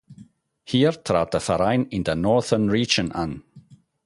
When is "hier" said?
0.63-0.93